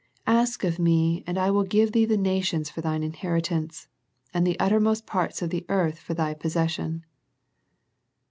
[0.25, 3.87] Ask of Me, and I will give Thee the nations for Thine inheritance,
[4.33, 7.05] And the uttermost parts of the earth for Thy possession."